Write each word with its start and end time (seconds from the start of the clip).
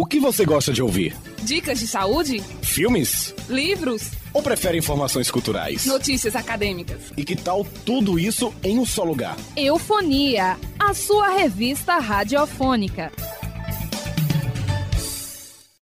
O 0.00 0.06
que 0.06 0.18
você 0.18 0.46
gosta 0.46 0.72
de 0.72 0.82
ouvir? 0.82 1.14
Dicas 1.42 1.78
de 1.78 1.86
saúde? 1.86 2.42
Filmes? 2.62 3.34
Livros? 3.50 4.12
Ou 4.32 4.42
prefere 4.42 4.78
informações 4.78 5.30
culturais? 5.30 5.84
Notícias 5.84 6.34
acadêmicas? 6.34 7.12
E 7.18 7.22
que 7.22 7.36
tal 7.36 7.66
tudo 7.84 8.18
isso 8.18 8.50
em 8.64 8.78
um 8.78 8.86
só 8.86 9.04
lugar? 9.04 9.36
Eufonia, 9.54 10.58
a 10.78 10.94
sua 10.94 11.28
revista 11.28 11.98
radiofônica. 11.98 13.12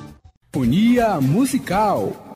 Unia 0.56 1.20
Musical 1.20 2.29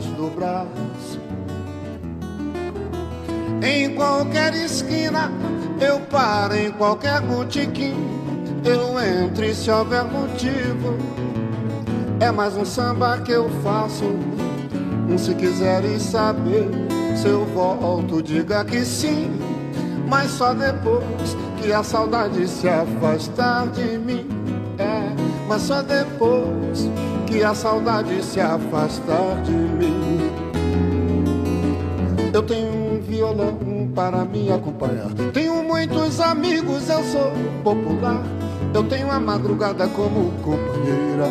do 0.00 0.30
braço. 0.34 1.20
Em 3.62 3.94
qualquer 3.94 4.54
esquina, 4.54 5.30
eu 5.80 6.00
paro, 6.00 6.56
em 6.56 6.70
qualquer 6.72 7.20
botiquim, 7.20 7.94
eu 8.64 9.00
entro 9.00 9.44
e 9.44 9.54
se 9.54 9.70
houver 9.70 10.04
motivo. 10.04 10.96
É 12.20 12.30
mais 12.30 12.56
um 12.56 12.64
samba 12.64 13.18
que 13.18 13.32
eu 13.32 13.48
faço. 13.62 14.04
Se 15.18 15.34
quiseres 15.34 16.02
saber 16.02 16.68
se 17.16 17.28
eu 17.28 17.44
volto, 17.46 18.22
diga 18.22 18.64
que 18.64 18.84
sim 18.84 19.30
mas 20.12 20.30
só 20.32 20.52
depois 20.52 21.34
que 21.56 21.72
a 21.72 21.82
saudade 21.82 22.46
se 22.46 22.68
afastar 22.68 23.66
de 23.68 23.96
mim. 23.96 24.28
É, 24.76 25.08
mas 25.48 25.62
só 25.62 25.80
depois 25.80 26.86
que 27.32 27.42
a 27.42 27.54
saudade 27.54 28.22
se 28.22 28.40
afastar 28.40 29.42
de 29.42 29.52
mim. 29.52 30.30
Eu 32.32 32.42
tenho 32.42 32.68
um 32.68 33.00
violão 33.00 33.90
para 33.94 34.22
me 34.24 34.52
acompanhar. 34.52 35.08
Tenho 35.32 35.62
muitos 35.62 36.20
amigos, 36.20 36.90
eu 36.90 37.02
sou 37.04 37.32
popular. 37.64 38.22
Eu 38.74 38.84
tenho 38.84 39.10
a 39.10 39.18
madrugada 39.18 39.88
como 39.88 40.30
companheira. 40.42 41.26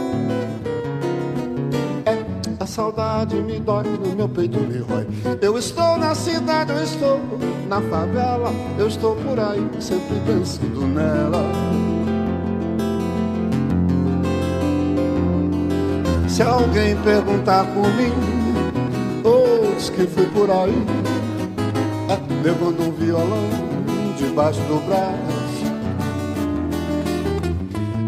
A 2.60 2.66
saudade 2.66 3.36
me 3.36 3.60
dói, 3.60 3.84
no 3.84 4.16
meu 4.16 4.30
peito 4.30 4.60
me 4.60 4.80
rói. 4.80 5.08
Eu 5.40 5.58
estou 5.58 5.97
na 5.97 6.16
cidade, 6.16 6.72
eu 6.72 6.84
estou 6.84 7.20
na 7.68 7.82
favela, 7.82 8.52
eu 8.78 8.88
estou 8.88 9.16
por 9.16 9.40
aí, 9.40 9.68
sempre 9.80 10.20
pensando 10.26 10.82
nela. 10.88 11.71
Se 16.32 16.44
alguém 16.44 16.96
perguntar 17.04 17.66
por 17.74 17.86
mim, 17.96 18.14
ou 19.22 19.76
diz 19.76 19.90
que 19.90 20.08
fui 20.08 20.26
por 20.28 20.50
aí, 20.50 20.74
levando 22.42 22.88
um 22.88 22.92
violão 22.94 23.50
debaixo 24.18 24.62
do 24.62 24.80
braço. 24.88 25.66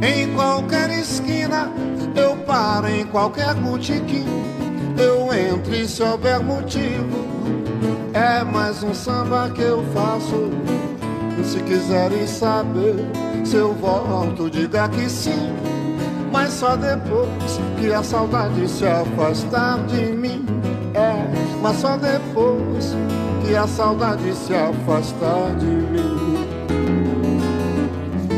Em 0.02 0.34
qualquer 0.34 0.90
esquina 0.92 1.70
eu 2.16 2.38
paro 2.46 2.88
em 2.88 3.06
qualquer 3.08 3.56
botiquim, 3.56 4.26
eu 4.98 5.34
entro 5.34 5.76
e 5.76 5.86
se 5.86 6.02
houver 6.02 6.40
motivo, 6.40 7.28
é 8.14 8.42
mais 8.46 8.82
um 8.84 8.94
samba 8.94 9.50
que 9.50 9.64
eu 9.64 9.84
faço. 9.94 10.50
Se 11.44 11.60
quiserem 11.60 12.26
saber 12.26 12.96
se 13.44 13.58
eu 13.58 13.74
volto, 13.74 14.50
diga 14.50 14.88
que 14.88 15.10
sim, 15.10 15.52
mas 16.34 16.52
só 16.52 16.76
depois 16.76 17.30
que 17.80 17.94
a 17.94 18.02
saudade 18.02 18.68
se 18.68 18.88
afastar 18.88 19.86
de 19.86 20.08
mim. 20.14 20.44
será 21.62 21.74
só 21.76 21.96
depois 21.96 22.96
que 23.46 23.56
a 23.56 23.68
saudade 23.68 24.34
se 24.34 24.56
afastar 24.56 25.56
de 25.60 25.66
mim. 25.66 26.18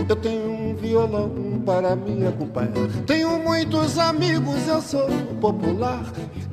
Eu 0.10 0.16
tenho 0.18 0.52
um 0.52 0.76
violão 0.76 1.32
para 1.66 1.96
me 1.96 2.28
acompanhar. 2.28 2.90
Tenho 3.08 3.40
muitos 3.40 3.98
amigos, 3.98 4.68
eu 4.68 4.82
sou 4.82 5.08
popular. 5.40 6.04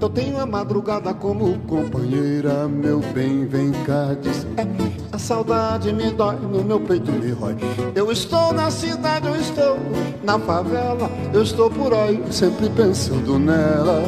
Eu 0.00 0.08
tenho 0.08 0.40
a 0.40 0.46
madrugada 0.46 1.12
como 1.12 1.58
companheira, 1.60 2.68
meu 2.68 3.00
bem, 3.12 3.46
vem 3.46 3.72
cá, 3.84 4.16
diz. 4.20 4.46
É, 4.56 5.01
saudade 5.22 5.92
me 5.92 6.10
dói, 6.10 6.36
no 6.36 6.64
meu 6.64 6.80
peito 6.80 7.10
me 7.12 7.30
rói. 7.30 7.56
Eu 7.94 8.10
estou 8.10 8.52
na 8.52 8.70
cidade, 8.70 9.26
eu 9.26 9.36
estou 9.36 9.78
na 10.22 10.38
favela, 10.38 11.10
eu 11.32 11.42
estou 11.42 11.70
por 11.70 11.94
aí, 11.94 12.22
sempre 12.30 12.69
pensando 12.70 13.38
nela. 13.38 14.02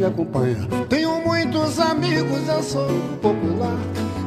Me 0.00 0.06
acompanhar. 0.06 0.66
Tenho 0.88 1.20
muitos 1.20 1.78
amigos, 1.78 2.48
eu 2.48 2.62
sou 2.62 2.88
popular. 3.20 3.76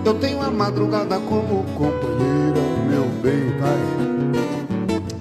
Eu 0.05 0.13
tenho 0.15 0.41
a 0.41 0.51
madrugada 0.51 1.19
como 1.21 1.63
companheira, 1.75 2.61
meu 2.87 3.05
bem, 3.23 3.49
vai. 3.59 4.03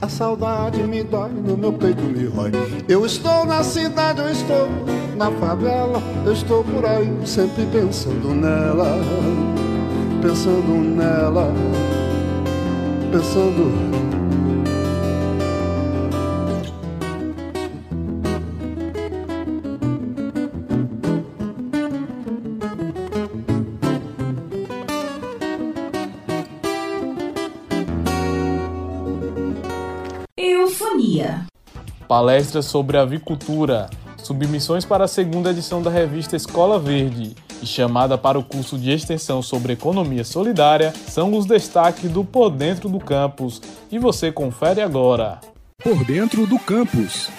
A 0.03 0.09
saudade 0.09 0.83
me 0.83 1.03
dói, 1.03 1.31
no 1.31 1.57
meu 1.57 1.73
peito 1.73 2.03
me 2.03 2.27
rói. 2.27 2.53
Eu 2.89 3.07
estou 3.07 3.47
na 3.47 3.63
cidade, 3.63 4.21
eu 4.21 4.29
estou 4.29 4.69
na 5.17 5.31
favela. 5.31 6.03
Eu 6.27 6.33
estou 6.33 6.65
por 6.65 6.85
aí, 6.85 7.11
sempre 7.25 7.65
pensando 7.67 8.35
nela. 8.35 8.99
Pensando 10.21 10.97
nela. 10.97 11.49
Pensando 13.11 14.03
Palestra 32.13 32.61
sobre 32.61 32.99
avicultura, 32.99 33.89
submissões 34.19 34.85
para 34.85 35.05
a 35.05 35.09
segunda 35.09 35.51
edição 35.51 35.81
da 35.81 35.89
revista 35.89 36.37
Escola 36.37 36.79
Verde 36.79 37.35
e 37.63 37.67
chamada 37.67 38.19
para 38.19 38.39
o 38.39 38.45
curso 38.45 38.77
de 38.77 38.91
extensão 38.91 39.41
sobre 39.41 39.73
economia 39.73 40.23
solidária 40.23 40.93
são 41.09 41.33
os 41.33 41.47
destaques 41.47 42.11
do 42.11 42.23
Por 42.23 42.51
Dentro 42.51 42.91
do 42.91 43.01
Campus. 43.01 43.63
E 43.91 43.99
você 43.99 44.31
confere 44.31 44.83
agora. 44.83 45.41
Por 45.83 46.05
Dentro 46.05 46.47
do 46.47 46.59
Campus. 46.59 47.31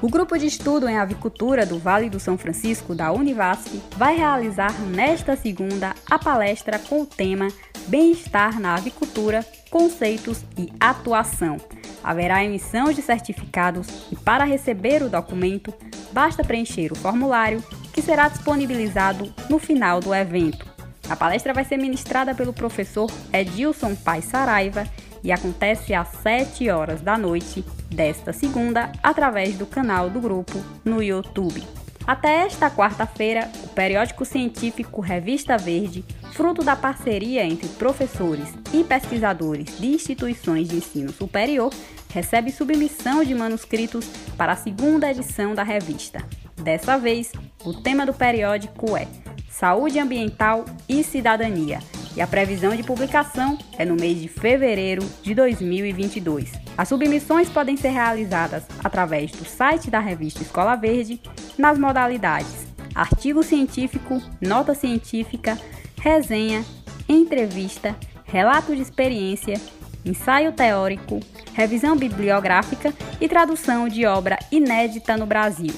O 0.00 0.08
grupo 0.08 0.38
de 0.38 0.46
estudo 0.46 0.88
em 0.88 0.96
avicultura 0.96 1.66
do 1.66 1.78
Vale 1.78 2.08
do 2.08 2.18
São 2.18 2.38
Francisco 2.38 2.94
da 2.94 3.12
Univasf 3.12 3.78
vai 3.94 4.16
realizar 4.16 4.72
nesta 4.80 5.36
segunda 5.36 5.94
a 6.10 6.18
palestra 6.18 6.78
com 6.78 7.02
o 7.02 7.06
tema 7.06 7.48
Bem-estar 7.88 8.58
na 8.58 8.74
avicultura, 8.74 9.44
conceitos 9.70 10.44
e 10.56 10.72
atuação 10.80 11.56
haverá 12.02 12.44
emissão 12.44 12.92
de 12.92 13.02
certificados 13.02 13.88
e, 14.12 14.16
para 14.16 14.44
receber 14.44 15.02
o 15.02 15.08
documento, 15.08 15.74
basta 16.12 16.44
preencher 16.44 16.92
o 16.92 16.96
formulário 16.96 17.62
que 17.92 18.00
será 18.00 18.28
disponibilizado 18.28 19.32
no 19.50 19.58
final 19.58 20.00
do 20.00 20.14
evento. 20.14 20.66
A 21.08 21.16
palestra 21.16 21.52
vai 21.52 21.64
ser 21.64 21.76
ministrada 21.76 22.34
pelo 22.34 22.52
professor 22.52 23.10
Edilson 23.32 23.94
Pai 23.94 24.22
Saraiva 24.22 24.86
e 25.22 25.32
acontece 25.32 25.94
às 25.94 26.08
7 26.22 26.68
horas 26.70 27.00
da 27.00 27.18
noite 27.18 27.64
desta 27.90 28.32
segunda 28.32 28.92
através 29.02 29.56
do 29.56 29.66
canal 29.66 30.08
do 30.10 30.20
grupo 30.20 30.62
no 30.84 31.02
YouTube. 31.02 31.62
Até 32.06 32.46
esta 32.46 32.70
quarta-feira, 32.70 33.50
o 33.64 33.68
periódico 33.68 34.24
científico 34.24 35.00
Revista 35.00 35.58
Verde, 35.58 36.04
fruto 36.32 36.62
da 36.62 36.76
parceria 36.76 37.44
entre 37.44 37.68
professores 37.70 38.48
e 38.72 38.84
pesquisadores 38.84 39.76
de 39.76 39.88
instituições 39.88 40.68
de 40.68 40.76
ensino 40.76 41.12
superior, 41.12 41.72
recebe 42.14 42.52
submissão 42.52 43.24
de 43.24 43.34
manuscritos 43.34 44.06
para 44.36 44.52
a 44.52 44.56
segunda 44.56 45.10
edição 45.10 45.52
da 45.52 45.64
revista. 45.64 46.24
Dessa 46.62 46.96
vez, 46.96 47.32
o 47.64 47.74
tema 47.74 48.06
do 48.06 48.14
periódico 48.14 48.96
é 48.96 49.08
Saúde 49.50 49.98
Ambiental 49.98 50.64
e 50.88 51.02
Cidadania, 51.02 51.80
e 52.16 52.20
a 52.20 52.26
previsão 52.26 52.74
de 52.74 52.82
publicação 52.82 53.58
é 53.78 53.84
no 53.84 53.94
mês 53.94 54.20
de 54.20 54.28
fevereiro 54.28 55.04
de 55.22 55.34
2022. 55.34 56.52
As 56.76 56.88
submissões 56.88 57.48
podem 57.48 57.76
ser 57.76 57.90
realizadas 57.90 58.64
através 58.82 59.30
do 59.32 59.44
site 59.44 59.90
da 59.90 60.00
revista 60.00 60.42
Escola 60.42 60.74
Verde, 60.76 61.20
nas 61.58 61.78
modalidades 61.78 62.66
artigo 62.96 63.42
científico, 63.42 64.22
nota 64.40 64.74
científica, 64.74 65.58
resenha, 66.00 66.64
entrevista, 67.06 67.94
relato 68.24 68.74
de 68.74 68.80
experiência 68.80 69.60
ensaio 70.04 70.52
teórico, 70.52 71.18
revisão 71.52 71.96
bibliográfica 71.96 72.94
e 73.20 73.28
tradução 73.28 73.88
de 73.88 74.06
obra 74.06 74.38
inédita 74.52 75.16
no 75.16 75.26
Brasil. 75.26 75.74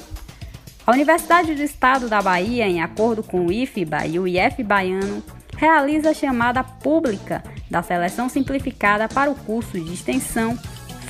A 0.87 0.93
Universidade 0.93 1.55
do 1.55 1.63
Estado 1.63 2.11
da 2.11 2.21
Bahia, 2.21 2.69
em 2.69 2.83
acordo 2.83 3.23
com 3.23 3.47
o 3.47 3.53
IFBA 3.53 4.07
e 4.07 4.19
o 4.19 4.29
IF 4.29 4.63
Baiano, 4.63 5.23
realiza 5.59 6.11
a 6.11 6.15
chamada 6.15 6.63
pública 6.63 7.43
da 7.69 7.83
seleção 7.83 8.29
simplificada 8.29 9.09
para 9.09 9.29
o 9.29 9.35
curso 9.35 9.79
de 9.79 9.93
extensão 9.93 10.57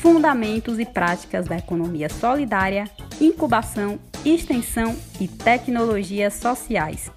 Fundamentos 0.00 0.78
e 0.78 0.86
Práticas 0.86 1.46
da 1.46 1.58
Economia 1.58 2.08
Solidária, 2.08 2.88
Incubação, 3.20 3.98
Extensão 4.24 4.96
e 5.20 5.28
Tecnologias 5.28 6.34
Sociais. 6.34 7.10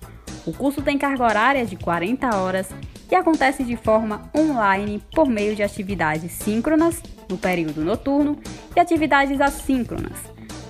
O 0.45 0.51
curso 0.51 0.81
tem 0.81 0.97
carga 0.97 1.23
horária 1.23 1.65
de 1.65 1.77
40 1.77 2.35
horas 2.35 2.69
e 3.09 3.15
acontece 3.15 3.63
de 3.63 3.77
forma 3.77 4.29
online 4.35 5.01
por 5.15 5.29
meio 5.29 5.55
de 5.55 5.63
atividades 5.63 6.33
síncronas 6.33 7.01
no 7.29 7.37
período 7.37 7.81
noturno 7.81 8.37
e 8.75 8.79
atividades 8.79 9.39
assíncronas. 9.39 10.17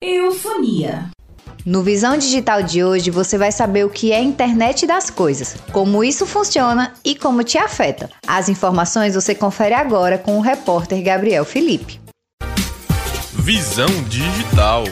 Eufonia. 0.00 1.10
No 1.64 1.82
Visão 1.82 2.16
Digital 2.16 2.62
de 2.62 2.82
hoje 2.82 3.10
você 3.10 3.36
vai 3.36 3.52
saber 3.52 3.84
o 3.84 3.90
que 3.90 4.12
é 4.12 4.16
a 4.16 4.22
internet 4.22 4.86
das 4.86 5.10
coisas, 5.10 5.56
como 5.72 6.02
isso 6.02 6.24
funciona 6.24 6.94
e 7.04 7.14
como 7.14 7.44
te 7.44 7.58
afeta. 7.58 8.08
As 8.26 8.48
informações 8.48 9.14
você 9.14 9.34
confere 9.34 9.74
agora 9.74 10.16
com 10.16 10.38
o 10.38 10.40
repórter 10.40 11.02
Gabriel 11.02 11.44
Felipe. 11.44 12.00
Visão 13.32 13.88
Digital. 14.08 14.84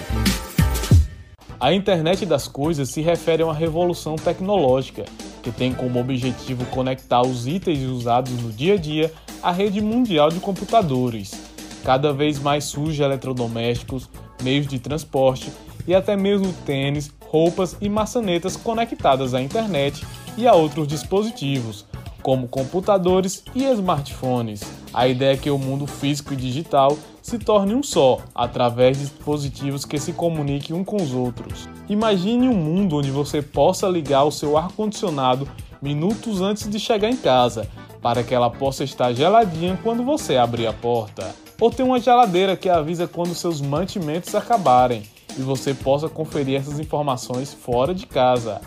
A 1.60 1.72
internet 1.72 2.26
das 2.26 2.46
coisas 2.46 2.90
se 2.90 3.00
refere 3.00 3.42
a 3.42 3.46
uma 3.46 3.54
revolução 3.54 4.16
tecnológica 4.16 5.04
que 5.42 5.50
tem 5.50 5.72
como 5.72 5.98
objetivo 5.98 6.64
conectar 6.66 7.22
os 7.22 7.46
itens 7.46 7.82
usados 7.84 8.32
no 8.32 8.52
dia 8.52 8.74
a 8.74 8.76
dia 8.76 9.12
à 9.42 9.50
rede 9.50 9.80
mundial 9.80 10.28
de 10.28 10.40
computadores. 10.40 11.32
Cada 11.84 12.12
vez 12.12 12.38
mais 12.38 12.64
surgem 12.64 13.06
eletrodomésticos, 13.06 14.08
meios 14.42 14.66
de 14.66 14.78
transporte 14.78 15.50
e 15.88 15.94
até 15.94 16.14
mesmo 16.14 16.52
tênis, 16.66 17.10
roupas 17.18 17.74
e 17.80 17.88
maçanetas 17.88 18.56
conectadas 18.56 19.32
à 19.32 19.40
internet 19.40 20.06
e 20.36 20.46
a 20.46 20.52
outros 20.52 20.86
dispositivos. 20.86 21.86
como 22.20 22.48
computadores 22.48 23.42
e 23.54 23.64
smartphones. 23.64 24.60
A 24.92 25.08
ideia 25.08 25.32
é 25.32 25.36
que 25.36 25.50
o 25.50 25.56
mundo 25.56 25.86
físico 25.86 26.34
e 26.34 26.36
digital 26.36 26.98
se 27.22 27.38
torne 27.38 27.74
um 27.74 27.82
só, 27.82 28.18
através 28.34 28.98
de 28.98 29.04
dispositivos 29.04 29.86
que 29.86 29.98
se 29.98 30.12
comuniquem 30.12 30.76
um 30.76 30.84
com 30.84 30.96
os 30.96 31.14
outros. 31.14 31.66
Imagine 31.88 32.48
um 32.48 32.54
mundo 32.54 32.96
onde 32.96 33.10
você 33.10 33.40
possa 33.40 33.88
ligar 33.88 34.24
o 34.24 34.32
seu 34.32 34.58
ar-condicionado 34.58 35.48
minutos 35.80 36.42
antes 36.42 36.68
de 36.68 36.78
chegar 36.78 37.08
em 37.08 37.16
casa, 37.16 37.66
para 38.02 38.22
que 38.22 38.34
ela 38.34 38.50
possa 38.50 38.84
estar 38.84 39.14
geladinha 39.14 39.78
quando 39.82 40.02
você 40.02 40.36
abrir 40.36 40.66
a 40.66 40.72
porta. 40.72 41.34
Ou 41.58 41.70
ter 41.70 41.82
uma 41.82 42.00
geladeira 42.00 42.56
que 42.56 42.68
avisa 42.68 43.08
quando 43.08 43.34
seus 43.34 43.62
mantimentos 43.62 44.34
acabarem 44.34 45.02
e 45.38 45.42
você 45.42 45.72
possa 45.72 46.08
conferir 46.08 46.60
essas 46.60 46.78
informações 46.80 47.54
fora 47.54 47.94
de 47.94 48.06
casa. 48.06 48.60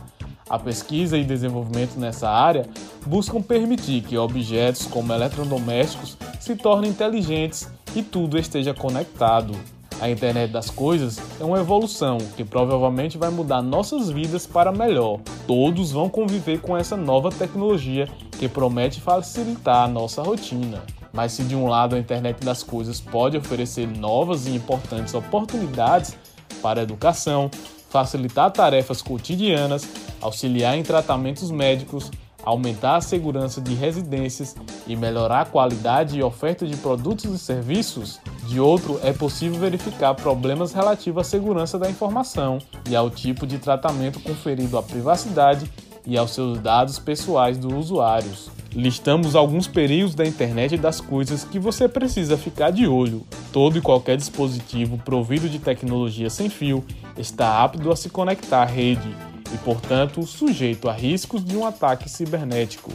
A 0.50 0.58
pesquisa 0.58 1.18
e 1.18 1.24
desenvolvimento 1.24 1.98
nessa 2.00 2.30
área 2.30 2.66
buscam 3.06 3.42
permitir 3.42 4.02
que 4.02 4.18
objetos 4.18 4.86
como 4.86 5.14
eletrodomésticos 5.14 6.18
se 6.40 6.56
tornem 6.56 6.92
inteligentes 6.92 7.70
e 7.96 8.02
tudo 8.02 8.38
esteja 8.38 8.74
conectado. 8.74 9.56
A 10.02 10.10
internet 10.10 10.52
das 10.52 10.70
coisas 10.70 11.20
é 11.40 11.44
uma 11.44 11.60
evolução 11.60 12.18
que 12.36 12.44
provavelmente 12.44 13.18
vai 13.18 13.30
mudar 13.30 13.62
nossas 13.62 14.10
vidas 14.10 14.48
para 14.48 14.72
melhor. 14.72 15.20
Todos 15.46 15.92
vão 15.92 16.10
conviver 16.10 16.60
com 16.60 16.76
essa 16.76 16.98
nova 16.98 17.30
tecnologia 17.30 18.10
que 18.40 18.50
promete 18.50 19.00
facilitar 19.00 19.86
a 19.86 19.88
nossa 19.88 20.24
rotina. 20.24 20.82
Mas 21.14 21.34
se 21.34 21.44
de 21.44 21.56
um 21.56 21.68
lado 21.68 21.96
a 21.96 22.00
internet 22.00 22.44
das 22.44 22.64
coisas 22.64 23.00
pode 23.00 23.38
oferecer 23.38 23.88
novas 23.88 24.48
e 24.48 24.56
importantes 24.56 25.14
oportunidades 25.14 26.18
para 26.62 26.80
a 26.80 26.84
educação, 26.84 27.50
facilitar 27.90 28.52
tarefas 28.52 29.02
cotidianas, 29.02 29.88
auxiliar 30.22 30.78
em 30.78 30.84
tratamentos 30.84 31.52
médicos, 31.52 32.10
aumentar 32.44 32.96
a 32.96 33.02
segurança 33.02 33.62
de 33.62 33.74
residências 33.74 34.56
e 34.88 34.96
melhorar 34.96 35.42
a 35.42 35.46
qualidade 35.46 36.18
e 36.18 36.24
oferta 36.24 36.66
de 36.66 36.76
produtos 36.78 37.26
e 37.26 37.38
serviços, 37.38 38.20
de 38.48 38.60
outro 38.60 39.00
é 39.04 39.14
possível 39.14 39.60
verificar 39.60 40.14
problemas 40.16 40.74
relativos 40.74 41.22
à 41.22 41.30
segurança 41.30 41.78
da 41.78 41.90
informação 41.90 42.60
e 42.90 42.96
ao 42.96 43.10
tipo 43.10 43.46
de 43.46 43.60
tratamento 43.60 44.20
conferido 44.20 44.78
à 44.78 44.84
privacidade 44.84 45.72
e 46.06 46.18
aos 46.18 46.32
seus 46.32 46.60
dados 46.60 46.98
pessoais 46.98 47.58
dos 47.58 47.74
usuários. 47.74 48.50
Listamos 48.74 49.36
alguns 49.36 49.68
perigos 49.68 50.16
da 50.16 50.26
internet 50.26 50.78
das 50.78 51.02
coisas 51.02 51.44
que 51.44 51.60
você 51.60 51.90
precisa 51.90 52.38
ficar 52.38 52.72
de 52.72 52.88
olho. 52.88 53.26
Todo 53.52 53.78
e 53.78 53.82
qualquer 53.82 54.16
dispositivo 54.16 54.98
provido 54.98 55.50
de 55.50 55.60
tecnologia 55.60 56.30
sem 56.30 56.50
fio 56.50 56.84
está 57.18 57.62
apto 57.62 57.92
a 57.92 57.96
se 57.98 58.10
conectar 58.10 58.62
à 58.62 58.66
rede 58.66 59.14
e, 59.54 59.58
portanto, 59.58 60.26
sujeito 60.26 60.88
a 60.88 60.94
riscos 60.94 61.44
de 61.44 61.58
um 61.58 61.66
ataque 61.66 62.10
cibernético. 62.10 62.94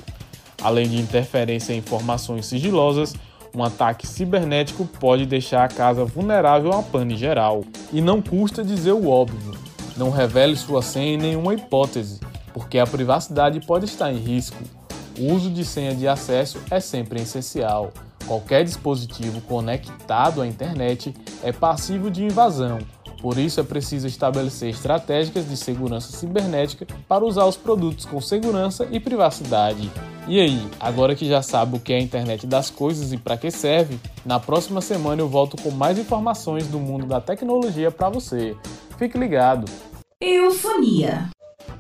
Além 0.63 0.89
de 0.89 0.99
interferência 0.99 1.75
em 1.75 1.79
informações 1.79 2.47
sigilosas, 2.47 3.15
um 3.55 3.63
ataque 3.63 4.07
cibernético 4.07 4.87
pode 4.87 5.27
deixar 5.27 5.65
a 5.65 5.69
casa 5.69 6.07
vulnerável 6.07 6.73
a 6.73 6.83
pane 6.83 7.17
geral. 7.17 7.65
E 7.93 8.01
não 8.01 8.23
custa 8.23 8.65
dizer 8.65 8.93
o 8.93 9.09
óbvio: 9.09 9.53
não 9.95 10.09
revele 10.09 10.57
sua 10.57 10.81
senha 10.81 11.13
em 11.13 11.19
nenhuma 11.19 11.53
hipótese, 11.53 12.19
porque 12.55 12.79
a 12.79 12.87
privacidade 12.87 13.61
pode 13.61 13.85
estar 13.85 14.11
em 14.11 14.19
risco. 14.19 14.57
O 15.19 15.33
uso 15.33 15.51
de 15.51 15.65
senha 15.65 15.95
de 15.95 16.07
acesso 16.07 16.59
é 16.71 16.81
sempre 16.81 17.23
essencial. 17.23 17.93
Qualquer 18.27 18.65
dispositivo 18.65 19.41
conectado 19.43 20.43
à 20.43 20.47
internet 20.47 21.15
é 21.43 21.53
passível 21.53 22.11
de 22.11 22.25
invasão 22.25 22.79
por 23.21 23.39
isso 23.39 23.61
é 23.61 23.63
preciso 23.63 24.07
estabelecer 24.07 24.71
estratégias 24.71 25.49
de 25.49 25.57
segurança 25.57 26.17
cibernética 26.17 26.87
para 27.09 27.25
usar 27.25 27.45
os 27.47 27.57
produtos 27.57 28.05
com 28.05 28.21
segurança 28.21 28.87
e 28.91 29.01
privacidade. 29.01 29.91
E 30.29 30.41
aí, 30.41 30.65
agora 30.79 31.15
que 31.15 31.27
já 31.27 31.41
sabe 31.43 31.77
o 31.77 31.81
que 31.81 31.93
é 31.93 31.97
a 31.97 32.01
internet 32.01 32.47
das 32.47 32.69
coisas 32.69 33.13
e 33.13 33.17
para 33.17 33.37
que 33.37 33.51
serve, 33.51 33.99
na 34.25 34.39
próxima 34.39 34.81
semana 34.81 35.23
eu 35.23 35.29
volto 35.29 35.61
com 35.61 35.71
mais 35.71 35.99
informações 35.99 36.67
do 36.67 36.79
mundo 36.79 37.07
da 37.07 37.21
tecnologia 37.21 37.91
para 37.91 38.09
você. 38.09 38.57
Fique 38.99 39.19
ligado. 39.19 39.67
Eufonia. 40.21 41.31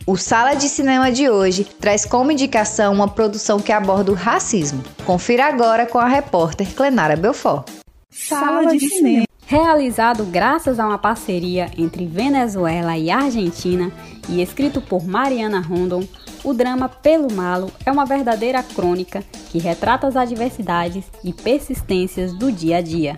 O 0.06 0.16
Sala 0.16 0.54
de 0.54 0.68
Cinema 0.68 1.10
de 1.10 1.28
hoje 1.28 1.64
traz 1.64 2.04
como 2.04 2.30
indicação 2.30 2.92
uma 2.92 3.08
produção 3.08 3.58
que 3.58 3.72
aborda 3.72 4.12
o 4.12 4.14
racismo. 4.14 4.82
Confira 5.04 5.46
agora 5.46 5.86
com 5.86 5.98
a 5.98 6.06
repórter 6.06 6.74
Clenara 6.74 7.16
Belfort. 7.16 7.68
Sala 8.10 8.76
de 8.76 8.88
Cinema. 8.88 9.26
Realizado 9.46 10.24
graças 10.24 10.80
a 10.80 10.86
uma 10.86 10.98
parceria 10.98 11.70
entre 11.78 12.04
Venezuela 12.06 12.98
e 12.98 13.10
Argentina 13.10 13.92
e 14.28 14.42
escrito 14.42 14.80
por 14.80 15.06
Mariana 15.06 15.60
Rondon, 15.60 16.04
o 16.42 16.52
drama 16.52 16.88
Pelo 16.88 17.32
Malo 17.32 17.70
é 17.84 17.92
uma 17.92 18.04
verdadeira 18.04 18.62
crônica 18.62 19.22
que 19.50 19.58
retrata 19.58 20.06
as 20.06 20.16
adversidades 20.16 21.04
e 21.22 21.32
persistências 21.32 22.32
do 22.32 22.50
dia 22.50 22.78
a 22.78 22.80
dia. 22.80 23.16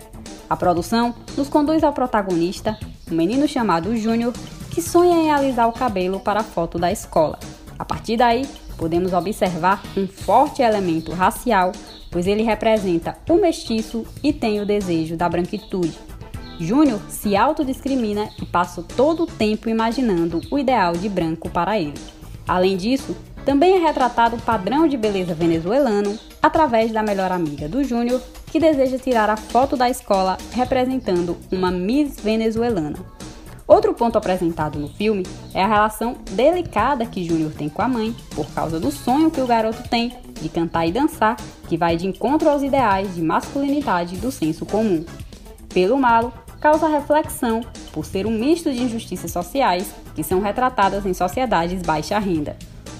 A 0.49 0.55
produção 0.55 1.13
nos 1.37 1.49
conduz 1.49 1.83
ao 1.83 1.93
protagonista, 1.93 2.77
um 3.11 3.15
menino 3.15 3.47
chamado 3.47 3.95
Júnior, 3.95 4.33
que 4.79 4.89
sonha 4.89 5.17
em 5.17 5.29
alisar 5.29 5.67
o 5.67 5.73
cabelo 5.73 6.21
para 6.21 6.39
a 6.39 6.43
foto 6.43 6.79
da 6.79 6.89
escola. 6.89 7.37
A 7.77 7.83
partir 7.83 8.15
daí, 8.15 8.47
podemos 8.77 9.11
observar 9.11 9.83
um 9.97 10.07
forte 10.07 10.61
elemento 10.61 11.11
racial, 11.11 11.73
pois 12.09 12.25
ele 12.25 12.43
representa 12.43 13.17
o 13.29 13.33
mestiço 13.33 14.05
e 14.23 14.31
tem 14.31 14.61
o 14.61 14.65
desejo 14.65 15.17
da 15.17 15.27
branquitude. 15.27 15.99
Júnior 16.61 17.01
se 17.09 17.35
autodiscrimina 17.35 18.29
e 18.41 18.45
passa 18.45 18.81
todo 18.81 19.23
o 19.23 19.27
tempo 19.27 19.67
imaginando 19.67 20.39
o 20.49 20.57
ideal 20.57 20.93
de 20.93 21.09
branco 21.09 21.49
para 21.49 21.77
ele. 21.77 21.99
Além 22.47 22.77
disso, 22.77 23.13
também 23.43 23.75
é 23.75 23.79
retratado 23.79 24.37
o 24.37 24.41
padrão 24.41 24.87
de 24.87 24.95
beleza 24.95 25.33
venezuelano 25.33 26.17
através 26.41 26.93
da 26.93 27.03
melhor 27.03 27.33
amiga 27.33 27.67
do 27.67 27.83
Júnior, 27.83 28.21
que 28.49 28.61
deseja 28.61 28.97
tirar 28.97 29.29
a 29.29 29.35
foto 29.35 29.75
da 29.75 29.89
escola 29.89 30.37
representando 30.53 31.35
uma 31.51 31.69
Miss 31.69 32.15
venezuelana. 32.21 33.19
Outro 33.69 33.93
ponto 33.93 34.17
apresentado 34.17 34.79
no 34.79 34.89
filme 34.89 35.23
é 35.53 35.61
a 35.61 35.67
relação 35.67 36.17
delicada 36.31 37.05
que 37.05 37.23
Júnior 37.23 37.51
tem 37.55 37.69
com 37.69 37.83
a 37.83 37.87
mãe, 37.87 38.15
por 38.33 38.47
causa 38.47 38.79
do 38.79 38.91
sonho 38.91 39.29
que 39.29 39.39
o 39.39 39.45
garoto 39.45 39.87
tem 39.87 40.11
de 40.41 40.49
cantar 40.49 40.87
e 40.87 40.91
dançar, 40.91 41.37
que 41.67 41.77
vai 41.77 41.95
de 41.95 42.07
encontro 42.07 42.49
aos 42.49 42.63
ideais 42.63 43.13
de 43.13 43.21
masculinidade 43.21 44.17
do 44.17 44.31
senso 44.31 44.65
comum. 44.65 45.05
Pelo 45.71 45.99
malo, 45.99 46.33
causa 46.59 46.87
reflexão 46.87 47.61
por 47.93 48.05
ser 48.05 48.25
um 48.25 48.31
misto 48.31 48.71
de 48.73 48.81
injustiças 48.81 49.29
sociais 49.29 49.93
que 50.15 50.23
são 50.23 50.41
retratadas 50.41 51.05
em 51.05 51.13
sociedades 51.13 51.83
baixa 51.83 52.17
renda. 52.17 52.57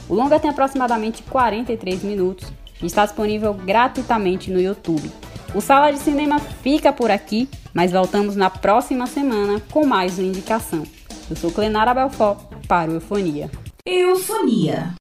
O 0.07 0.13
longa 0.13 0.39
tem 0.39 0.51
aproximadamente 0.51 1.23
43 1.23 2.03
minutos 2.03 2.47
e 2.79 2.85
está 2.85 3.05
disponível 3.05 3.55
gratuitamente 3.55 4.51
no 4.51 4.61
YouTube. 4.61 5.11
O 5.55 5.61
Sala 5.61 5.91
de 5.91 5.97
Cinema 5.97 6.37
fica 6.37 6.93
por 6.93 7.09
aqui, 7.09 7.49
mas 7.73 7.91
voltamos 7.91 8.35
na 8.35 8.49
próxima 8.49 9.07
semana 9.07 9.61
com 9.71 9.85
mais 9.85 10.17
uma 10.17 10.27
indicação. 10.27 10.83
Eu 11.29 11.35
sou 11.35 11.51
Clenara 11.51 11.93
Belfort 11.93 12.39
para 12.67 12.91
o 12.91 12.95
Eufonia. 12.95 13.49
Eufonia. 13.85 14.93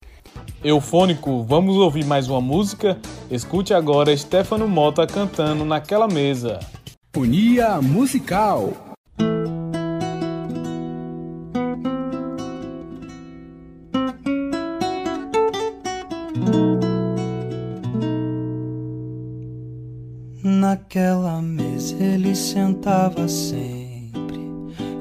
Eufônico, 0.62 1.42
vamos 1.44 1.76
ouvir 1.76 2.04
mais 2.04 2.28
uma 2.28 2.40
música? 2.40 2.98
Escute 3.30 3.72
agora 3.72 4.16
Stefano 4.16 4.66
Mota 4.66 5.06
cantando 5.06 5.64
naquela 5.64 6.08
mesa. 6.08 6.58
Sinfonia 7.14 7.80
Musical. 7.80 8.87
Ele 22.02 22.34
sentava 22.34 23.28
sempre 23.28 24.40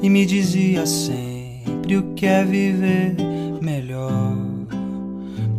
e 0.02 0.10
me 0.10 0.26
dizia 0.26 0.86
sempre 0.86 1.98
o 1.98 2.14
que 2.14 2.26
é 2.26 2.44
viver 2.44 3.16
melhor. 3.62 4.36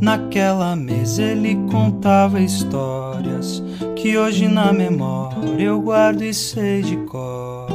Naquela 0.01 0.77
mesa 0.77 1.23
ele 1.23 1.57
contava 1.71 2.41
histórias 2.41 3.63
que 3.97 4.17
hoje 4.17 4.47
na 4.47 4.73
memória 4.73 5.65
eu 5.65 5.81
guardo 5.81 6.23
e 6.23 6.33
sei 6.33 6.83
de 6.83 6.97
cor. 6.99 7.69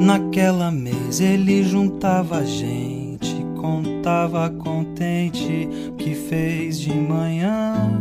Naquela 0.00 0.70
mesa 0.70 1.24
ele 1.24 1.62
juntava 1.62 2.44
gente, 2.46 3.36
contava 3.60 4.48
contente 4.48 5.68
que 5.98 6.14
fez 6.14 6.80
de 6.80 6.94
manhã. 6.94 7.97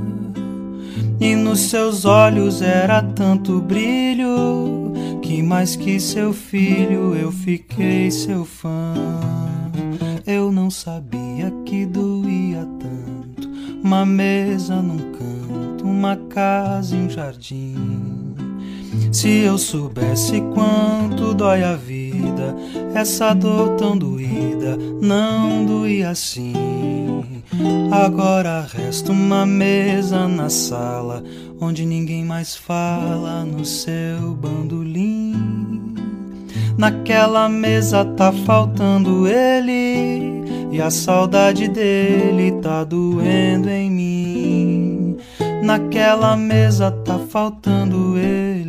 E 1.20 1.36
nos 1.36 1.60
seus 1.70 2.06
olhos 2.06 2.62
era 2.62 3.02
tanto 3.02 3.60
brilho 3.60 4.94
que 5.22 5.42
mais 5.42 5.76
que 5.76 6.00
seu 6.00 6.32
filho 6.32 7.16
eu 7.16 7.32
fiquei 7.32 8.12
seu 8.12 8.46
fã. 8.46 8.94
Eu 10.26 10.52
não 10.52 10.70
sabia 10.70 11.52
que 11.66 11.86
doía 11.86 12.68
tanto 12.80 13.50
uma 13.84 14.06
mesa 14.06 14.82
num 14.82 15.12
canto 15.12 15.28
uma 15.88 16.16
casa 16.16 16.96
e 16.96 17.00
um 17.00 17.10
jardim. 17.10 18.07
Se 19.12 19.40
eu 19.40 19.58
soubesse 19.58 20.42
quanto 20.54 21.34
dói 21.34 21.64
a 21.64 21.76
vida, 21.76 22.56
essa 22.94 23.34
dor 23.34 23.76
tão 23.78 23.98
doída 23.98 24.78
não 25.02 25.66
doía 25.66 26.10
assim. 26.10 26.54
Agora 27.92 28.68
resta 28.72 29.12
uma 29.12 29.46
mesa 29.46 30.28
na 30.28 30.50
sala, 30.50 31.24
onde 31.60 31.86
ninguém 31.86 32.24
mais 32.24 32.56
fala 32.56 33.44
no 33.44 33.66
seu 33.66 34.36
bandolim. 34.36 35.96
Naquela 36.78 37.50
mesa 37.50 38.06
tá 38.06 38.32
faltando 38.32 39.28
ele, 39.28 40.44
e 40.72 40.80
a 40.80 40.92
saudade 40.92 41.68
dele 41.68 42.52
tá 42.62 42.84
doendo 42.84 43.70
em 43.70 43.90
mim. 43.90 45.18
Naquela 45.64 46.38
mesa 46.38 46.92
tá 46.92 47.18
faltando 47.18 48.18
ele, 48.18 48.67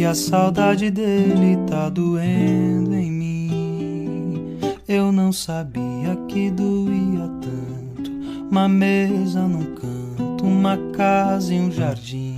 e 0.00 0.04
a 0.06 0.14
saudade 0.14 0.90
dele 0.90 1.58
tá 1.68 1.90
doendo 1.90 2.94
em 2.94 3.10
mim. 3.10 4.58
Eu 4.88 5.12
não 5.12 5.30
sabia 5.30 6.16
que 6.26 6.50
doía 6.50 7.28
tanto, 7.42 8.10
uma 8.50 8.66
mesa 8.66 9.42
num 9.42 9.74
canto, 9.74 10.42
uma 10.42 10.78
casa 10.96 11.52
e 11.52 11.60
um 11.60 11.70
jardim. 11.70 12.34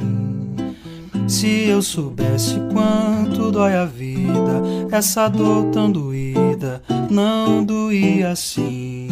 Se 1.29 1.69
eu 1.69 1.81
soubesse 1.83 2.57
quanto 2.73 3.53
dói 3.53 3.77
a 3.77 3.85
vida, 3.85 4.61
essa 4.91 5.29
dor 5.29 5.67
tão 5.67 5.89
doída 5.89 6.83
não 7.09 7.63
doía 7.65 8.33
assim. 8.33 9.12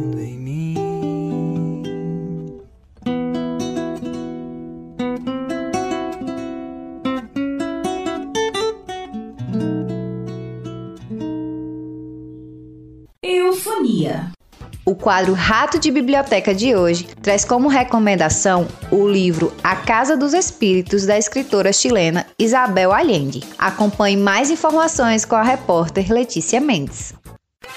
O 14.91 14.95
quadro 14.95 15.31
Rato 15.31 15.79
de 15.79 15.89
Biblioteca 15.89 16.53
de 16.53 16.75
hoje 16.75 17.05
traz 17.21 17.45
como 17.45 17.69
recomendação 17.69 18.67
o 18.91 19.07
livro 19.07 19.53
A 19.63 19.73
Casa 19.73 20.17
dos 20.17 20.33
Espíritos 20.33 21.05
da 21.05 21.17
escritora 21.17 21.71
chilena 21.71 22.27
Isabel 22.37 22.91
Allende. 22.91 23.39
Acompanhe 23.57 24.17
mais 24.17 24.51
informações 24.51 25.23
com 25.23 25.37
a 25.37 25.43
repórter 25.43 26.11
Letícia 26.11 26.59
Mendes. 26.59 27.13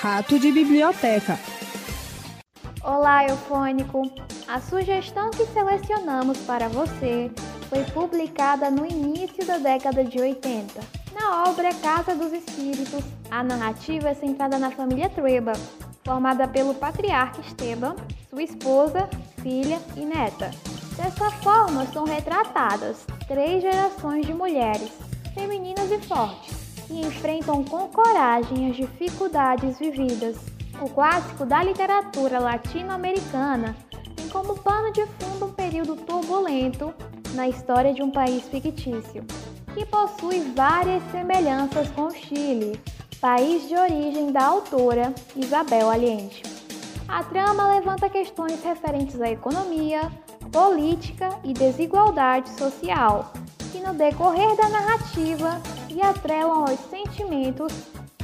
Rato 0.01 0.41
de 0.41 0.51
Biblioteca. 0.51 1.39
Olá, 2.83 3.25
Eufônico! 3.29 4.03
A 4.49 4.61
sugestão 4.61 5.31
que 5.31 5.47
selecionamos 5.47 6.39
para 6.39 6.69
você 6.69 7.31
foi 7.71 7.85
publicada 7.93 8.73
no 8.73 8.85
início 8.85 9.47
da 9.47 9.59
década 9.59 10.05
de 10.05 10.21
80. 10.21 10.81
Na 11.15 11.45
obra 11.45 11.73
Casa 11.75 12.17
dos 12.17 12.33
Espíritos, 12.33 13.05
a 13.31 13.45
narrativa 13.45 14.09
é 14.09 14.15
centrada 14.15 14.59
na 14.59 14.73
família 14.73 15.09
Treba, 15.09 15.53
formada 16.05 16.47
pelo 16.47 16.75
patriarca 16.75 17.41
Esteban, 17.41 17.97
sua 18.29 18.43
esposa, 18.43 19.09
filha 19.43 19.81
e 19.97 20.05
neta. 20.05 20.51
Dessa 20.97 21.31
forma, 21.31 21.87
são 21.87 22.05
retratadas 22.05 23.05
três 23.27 23.63
gerações 23.63 24.27
de 24.27 24.35
mulheres, 24.35 24.93
femininas 25.35 25.91
e 25.91 25.99
fortes, 25.99 26.55
que 26.87 27.01
enfrentam 27.01 27.65
com 27.65 27.89
coragem 27.89 28.71
as 28.71 28.77
dificuldades 28.77 29.79
vividas. 29.79 30.37
O 30.81 30.89
clássico 30.89 31.47
da 31.47 31.63
literatura 31.63 32.39
latino-americana 32.39 33.75
tem 34.15 34.29
como 34.29 34.57
pano 34.59 34.93
de 34.93 35.07
fundo 35.19 35.47
um 35.47 35.53
período 35.53 35.97
turbulento 35.97 36.93
na 37.35 37.49
história 37.49 37.95
de 37.95 38.03
um 38.03 38.11
país 38.11 38.45
fictício, 38.49 39.25
que 39.75 39.87
possui 39.87 40.41
várias 40.55 41.03
semelhanças 41.11 41.91
com 41.91 42.03
o 42.03 42.11
Chile, 42.15 42.79
país 43.25 43.67
de 43.67 43.75
origem 43.75 44.31
da 44.33 44.45
autora 44.45 45.15
Isabel 45.35 45.89
Allende. 45.89 46.43
A 47.09 47.25
trama 47.25 47.69
levanta 47.69 48.07
questões 48.11 48.63
referentes 48.63 49.19
à 49.19 49.31
economia, 49.31 50.13
política 50.53 51.31
e 51.43 51.55
desigualdade 51.55 52.51
social, 52.51 53.33
que 53.73 53.81
no 53.81 53.95
decorrer 53.95 54.55
da 54.57 54.69
narrativa 54.69 55.59
se 55.89 56.03
atrelam 56.03 56.67
aos 56.67 56.79
sentimentos 56.91 57.73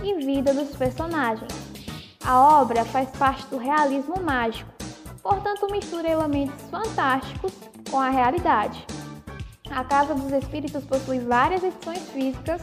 e 0.02 0.16
vida 0.16 0.52
dos 0.52 0.76
personagens. 0.76 1.50
A 2.22 2.60
obra 2.60 2.84
faz 2.84 3.08
parte 3.08 3.46
do 3.46 3.56
realismo 3.56 4.20
mágico, 4.20 4.70
portanto 5.22 5.72
mistura 5.72 6.10
elementos 6.10 6.60
fantásticos 6.70 7.54
com 7.90 7.98
a 7.98 8.10
realidade. 8.10 8.84
A 9.70 9.82
Casa 9.82 10.14
dos 10.14 10.30
Espíritos 10.30 10.84
possui 10.84 11.20
várias 11.20 11.64
edições 11.64 12.06
físicas, 12.10 12.60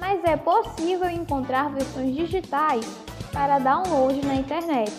mas 0.00 0.22
é 0.24 0.36
possível 0.36 1.08
encontrar 1.08 1.70
versões 1.70 2.14
digitais 2.14 2.84
para 3.32 3.58
download 3.58 4.24
na 4.26 4.34
internet. 4.34 4.92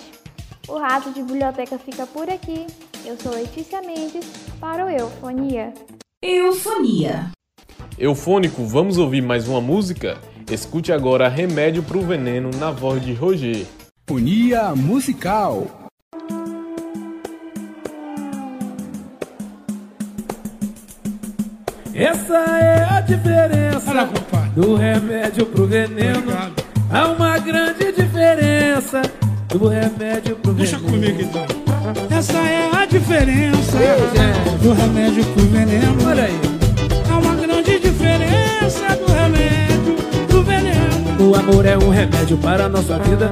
O 0.68 0.78
Rato 0.78 1.12
de 1.12 1.24
Biblioteca 1.24 1.78
fica 1.78 2.06
por 2.06 2.30
aqui. 2.30 2.68
Eu 3.06 3.18
sou 3.20 3.34
Letícia 3.34 3.82
Mendes 3.82 4.26
para 4.60 4.86
o 4.86 4.90
Eufonia. 4.90 5.74
Eufonia. 6.22 7.32
Eufônico, 7.98 8.64
vamos 8.64 8.98
ouvir 8.98 9.22
mais 9.22 9.48
uma 9.48 9.60
música? 9.60 10.18
Escute 10.50 10.92
agora 10.92 11.28
Remédio 11.28 11.84
pro 11.84 12.02
Veneno 12.02 12.50
na 12.58 12.72
voz 12.72 13.04
de 13.04 13.14
Roger. 13.14 13.66
Fonia 14.08 14.76
musical. 14.76 15.68
Essa 21.94 22.38
é 22.38 22.84
a 22.98 23.02
diferença 23.02 24.39
do 24.60 24.76
remédio 24.76 25.46
pro 25.46 25.66
veneno. 25.66 26.34
Há 26.92 27.08
uma 27.08 27.40
grande 27.40 27.94
diferença 27.94 29.02
do 29.48 29.70
remédio 29.70 30.36
pro 30.36 30.54
Deixa 30.54 30.78
veneno. 30.78 30.92
comigo 30.92 31.22
então. 31.22 31.46
Essa 32.18 32.38
é 32.40 32.70
a 32.74 32.86
diferença 32.86 33.78
do 34.62 34.74
remédio 34.74 35.24
pro 35.28 35.46
veneno. 35.46 35.98
Olha 36.06 36.26
aí. 36.26 36.40
Há 37.10 37.18
uma 37.18 37.36
grande 37.36 37.80
diferença 37.80 38.98
do 38.98 39.14
remédio 39.14 39.96
pro 40.28 40.44
veneno. 40.44 41.30
O 41.32 41.36
amor 41.36 41.66
é 41.66 41.78
um 41.78 41.90
remédio 41.90 42.38
para 42.38 42.66
a 42.66 42.70
nossa 42.70 43.00
vida. 43.00 43.32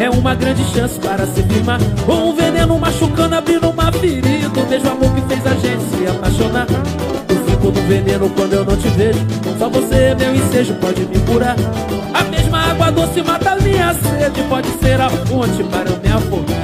É 0.00 0.08
uma 0.08 0.34
grande 0.34 0.64
chance 0.72 0.98
para 0.98 1.26
se 1.26 1.42
firmar. 1.42 1.80
Com 2.06 2.30
um 2.30 2.34
veneno 2.34 2.78
machucando, 2.78 3.34
abrindo 3.34 3.68
uma 3.68 3.92
ferida. 3.92 4.28
O 4.58 4.66
mesmo 4.70 4.90
amor 4.90 5.14
que 5.14 5.20
fez 5.22 5.46
a 5.46 5.54
gente 5.54 5.82
se 5.90 6.06
apaixonar. 6.06 6.66
Fico 7.62 7.80
no 7.80 7.86
veneno 7.86 8.28
quando 8.30 8.54
eu 8.54 8.64
não 8.64 8.76
te 8.76 8.88
vejo. 8.88 9.20
Só 9.56 9.68
você, 9.68 10.16
meu 10.16 10.34
ensejo, 10.34 10.74
pode 10.80 11.02
me 11.02 11.16
curar. 11.20 11.54
A 12.12 12.24
mesma 12.24 12.70
água 12.70 12.90
doce 12.90 13.22
mata 13.22 13.52
a 13.52 13.56
minha 13.56 13.94
sede. 13.94 14.42
Pode 14.48 14.68
ser 14.80 15.00
a 15.00 15.08
fonte 15.08 15.62
para 15.64 15.88
eu 15.88 15.96
me 15.98 16.10
afogar. 16.10 16.56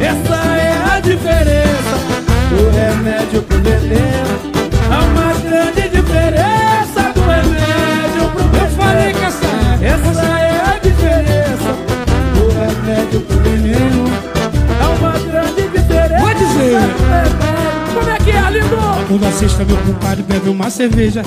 Essa 0.00 0.56
é 0.56 0.96
a 0.96 1.00
diferença 1.00 1.96
do 2.50 2.70
remédio 2.70 3.42
pro. 3.42 3.58
Sexta 19.38 19.64
meu 19.64 19.76
compadre 19.76 20.24
bebe 20.24 20.48
uma 20.48 20.68
cerveja. 20.68 21.22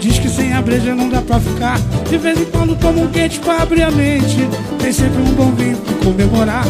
Diz 0.00 0.18
que 0.18 0.28
sem 0.28 0.52
a 0.52 0.60
breja 0.60 0.96
não 0.96 1.08
dá 1.08 1.22
pra 1.22 1.38
ficar. 1.38 1.78
De 2.10 2.18
vez 2.18 2.40
em 2.40 2.44
quando 2.46 2.74
toma 2.74 3.02
um 3.02 3.06
quente 3.06 3.38
pra 3.38 3.62
abrir 3.62 3.84
a 3.84 3.90
mente. 3.90 4.48
Tem 4.80 4.92
sempre 4.92 5.22
um 5.22 5.32
bom 5.32 5.52
vinho 5.52 5.76
pra 5.76 5.94
comemorar. 6.04 6.64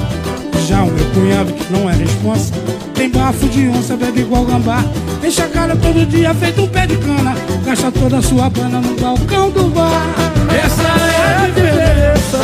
Já 0.68 0.82
o 0.82 0.90
meu 0.90 1.04
cunhado 1.12 1.52
que 1.52 1.72
não 1.72 1.90
é 1.90 1.94
responsa 1.94 2.54
Tem 2.94 3.10
bafo 3.10 3.48
de 3.48 3.68
onça, 3.68 3.96
bebe 3.96 4.20
igual 4.20 4.44
gambá. 4.44 4.84
Enche 5.24 5.40
a 5.40 5.48
cara 5.48 5.74
todo 5.74 6.06
dia 6.06 6.34
feito 6.34 6.60
um 6.60 6.68
pé 6.68 6.86
de 6.86 6.96
cana. 6.98 7.34
Gasta 7.64 7.90
toda 7.90 8.18
a 8.18 8.22
sua 8.22 8.50
bana 8.50 8.78
no 8.78 8.94
balcão 9.00 9.50
do 9.50 9.70
bar. 9.70 10.14
Essa 10.54 10.82
é 10.82 11.36
a 11.36 11.46
diferença. 11.46 12.38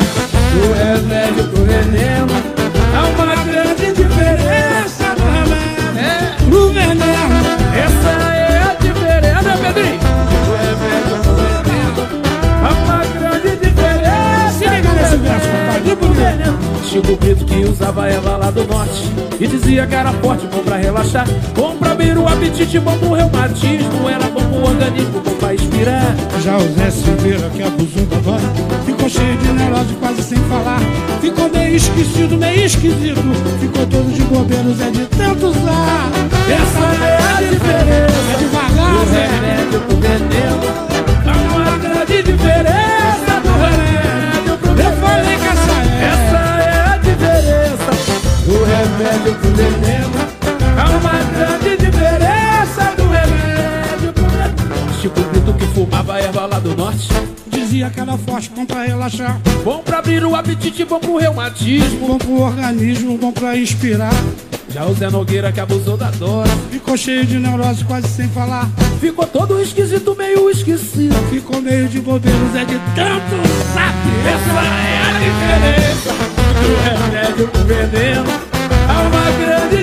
Do 0.54 0.72
remédio 0.72 1.48
pro 1.48 1.64
veneno. 1.64 2.47
Chico 16.88 17.16
Brito 17.16 17.44
que 17.44 17.64
usava 17.64 18.08
erva 18.08 18.38
lá 18.38 18.50
do 18.50 18.64
norte 18.64 19.12
E 19.38 19.46
dizia 19.46 19.86
que 19.86 19.94
era 19.94 20.10
forte, 20.14 20.46
bom 20.46 20.62
pra 20.62 20.76
relaxar 20.76 21.26
Bom 21.54 21.76
pra 21.76 21.92
abrir 21.92 22.16
o 22.16 22.26
apetite, 22.26 22.78
bom 22.78 22.96
pro 22.96 23.12
reumatismo 23.12 24.08
Era 24.08 24.24
bom 24.30 24.40
pro 24.40 24.70
organismo, 24.70 25.20
bom 25.20 25.34
pra 25.34 25.54
inspirar 25.54 26.16
Já 26.42 26.56
o 26.56 26.62
Zé 26.74 26.90
Silveira 26.90 27.50
que 27.50 27.62
abusou 27.62 28.06
da 28.06 28.18
voz 28.20 28.42
Ficou 28.86 29.08
cheio 29.08 29.36
de 29.36 29.52
neurose, 29.52 29.94
quase 30.00 30.22
sem 30.22 30.38
falar. 30.44 30.80
Ficou 31.20 31.50
meio 31.50 31.76
esquecido, 31.76 32.36
meio 32.36 32.64
esquisito. 32.66 33.20
Ficou 33.60 33.86
todo 33.86 34.12
de 34.12 34.22
bobeiro, 34.22 34.74
Zé 34.74 34.90
de 34.90 35.06
tanto 35.06 35.46
usar 35.46 36.10
Essa 36.48 37.04
é 37.04 37.16
a 37.16 37.50
diferença. 37.50 38.32
É 38.32 38.38
devagar, 38.38 38.92
Do 38.92 39.10
Zé 39.10 40.87
remédio 48.78 49.34
pro 49.34 49.50
veneno. 49.50 50.18
Há 50.76 50.90
uma 50.90 51.12
grande 51.34 51.76
diferença 51.76 52.94
do 52.96 53.02
remédio 53.08 54.12
pro 54.12 54.24
veneno. 54.24 54.94
Chico 55.00 55.20
Brito 55.20 55.52
que 55.54 55.66
fumava 55.66 56.18
erva 56.20 56.46
lá 56.46 56.58
do 56.60 56.76
norte. 56.76 57.08
Dizia 57.48 57.90
que 57.90 58.00
era 58.00 58.16
forte, 58.16 58.50
bom 58.54 58.64
pra 58.64 58.84
relaxar 58.84 59.38
Bom 59.62 59.82
pra 59.82 59.98
abrir 59.98 60.24
o 60.24 60.34
apetite, 60.34 60.84
bom 60.84 60.98
pro 60.98 61.18
reumatismo. 61.18 62.06
Bom 62.06 62.18
pro 62.18 62.40
organismo, 62.40 63.18
bom 63.18 63.32
pra 63.32 63.56
inspirar 63.56 64.12
Já 64.70 64.86
o 64.86 64.94
Zé 64.94 65.10
Nogueira 65.10 65.52
que 65.52 65.60
abusou 65.60 65.96
da 65.96 66.10
dose. 66.12 66.50
Ficou 66.70 66.96
cheio 66.96 67.26
de 67.26 67.38
neurose, 67.38 67.84
quase 67.84 68.08
sem 68.08 68.28
falar 68.28 68.70
Ficou 69.00 69.26
todo 69.26 69.60
esquisito, 69.60 70.16
meio 70.16 70.48
esquecido. 70.48 71.14
Ficou 71.30 71.60
meio 71.60 71.88
de 71.88 72.00
bobeiro, 72.00 72.50
Zé 72.52 72.64
de 72.64 72.78
tanto 72.94 73.48
sabe 73.74 74.08
Essa 74.28 74.60
é 74.64 74.98
a 75.04 75.18
diferença 75.18 76.38
do 76.62 77.10
remédio 77.10 77.48
pro 77.48 77.64
veneno. 77.64 78.47
Uma 79.00 79.30
grande 79.38 79.77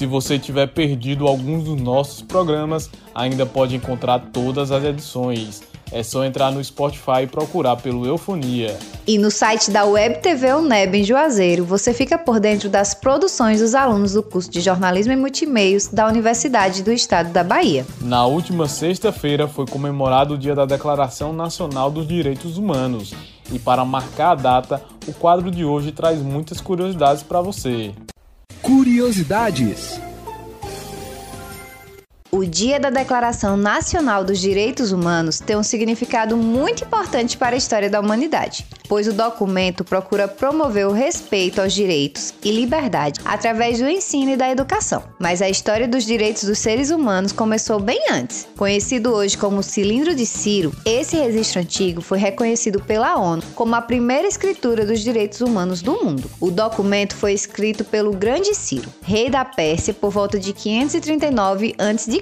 Se 0.00 0.06
você 0.06 0.38
tiver 0.38 0.66
perdido 0.68 1.28
alguns 1.28 1.64
dos 1.64 1.78
nossos 1.78 2.22
programas, 2.22 2.88
ainda 3.14 3.44
pode 3.44 3.76
encontrar 3.76 4.18
todas 4.32 4.72
as 4.72 4.82
edições. 4.82 5.60
É 5.92 6.02
só 6.02 6.24
entrar 6.24 6.50
no 6.50 6.64
Spotify 6.64 7.24
e 7.24 7.26
procurar 7.26 7.76
pelo 7.76 8.06
Eufonia. 8.06 8.78
E 9.06 9.18
no 9.18 9.30
site 9.30 9.70
da 9.70 9.84
Web 9.84 10.22
TV 10.22 10.54
UNEB 10.54 11.00
em 11.00 11.04
Juazeiro, 11.04 11.66
você 11.66 11.92
fica 11.92 12.16
por 12.16 12.40
dentro 12.40 12.70
das 12.70 12.94
produções 12.94 13.60
dos 13.60 13.74
alunos 13.74 14.14
do 14.14 14.22
curso 14.22 14.50
de 14.50 14.62
Jornalismo 14.62 15.12
e 15.12 15.16
Multimeios 15.16 15.88
da 15.88 16.08
Universidade 16.08 16.82
do 16.82 16.90
Estado 16.90 17.30
da 17.30 17.44
Bahia. 17.44 17.84
Na 18.00 18.24
última 18.24 18.66
sexta-feira 18.68 19.46
foi 19.48 19.66
comemorado 19.66 20.32
o 20.32 20.38
dia 20.38 20.54
da 20.54 20.64
Declaração 20.64 21.34
Nacional 21.34 21.90
dos 21.90 22.08
Direitos 22.08 22.56
Humanos. 22.56 23.12
E 23.52 23.58
para 23.58 23.84
marcar 23.84 24.30
a 24.30 24.34
data, 24.34 24.82
o 25.06 25.12
quadro 25.12 25.50
de 25.50 25.62
hoje 25.62 25.92
traz 25.92 26.22
muitas 26.22 26.58
curiosidades 26.58 27.22
para 27.22 27.42
você. 27.42 27.92
Curiosidades. 28.62 30.09
O 32.32 32.44
Dia 32.44 32.78
da 32.78 32.90
Declaração 32.90 33.56
Nacional 33.56 34.22
dos 34.22 34.38
Direitos 34.38 34.92
Humanos 34.92 35.40
tem 35.40 35.56
um 35.56 35.64
significado 35.64 36.36
muito 36.36 36.84
importante 36.84 37.36
para 37.36 37.56
a 37.56 37.58
história 37.58 37.90
da 37.90 37.98
humanidade, 37.98 38.64
pois 38.88 39.08
o 39.08 39.12
documento 39.12 39.82
procura 39.82 40.28
promover 40.28 40.86
o 40.86 40.92
respeito 40.92 41.60
aos 41.60 41.72
direitos 41.72 42.32
e 42.44 42.52
liberdade 42.52 43.20
através 43.24 43.80
do 43.80 43.88
ensino 43.88 44.30
e 44.30 44.36
da 44.36 44.48
educação. 44.48 45.02
Mas 45.18 45.42
a 45.42 45.50
história 45.50 45.88
dos 45.88 46.04
direitos 46.04 46.44
dos 46.44 46.60
seres 46.60 46.92
humanos 46.92 47.32
começou 47.32 47.80
bem 47.80 48.00
antes. 48.12 48.46
Conhecido 48.56 49.12
hoje 49.12 49.36
como 49.36 49.60
Cilindro 49.60 50.14
de 50.14 50.24
Ciro, 50.24 50.72
esse 50.84 51.16
registro 51.16 51.60
antigo 51.60 52.00
foi 52.00 52.18
reconhecido 52.18 52.80
pela 52.80 53.16
ONU 53.16 53.42
como 53.56 53.74
a 53.74 53.82
primeira 53.82 54.28
escritura 54.28 54.86
dos 54.86 55.00
direitos 55.00 55.40
humanos 55.40 55.82
do 55.82 56.04
mundo. 56.04 56.30
O 56.38 56.52
documento 56.52 57.16
foi 57.16 57.32
escrito 57.32 57.84
pelo 57.84 58.12
Grande 58.12 58.54
Ciro, 58.54 58.88
rei 59.02 59.28
da 59.28 59.44
Pérsia, 59.44 59.92
por 59.92 60.12
volta 60.12 60.38
de 60.38 60.52
539 60.52 61.74
a.C. 61.76 62.19